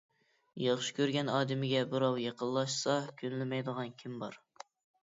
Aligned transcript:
ياخشى 0.61 0.95
كۆرگەن 0.99 1.29
ئادىمىگە 1.33 1.83
بىراۋ 1.93 2.11
يېقىنلاشسا 2.25 2.97
كۈنلىمەيدىغان 3.23 3.97
كىم 4.03 4.19
بار؟ 4.27 4.43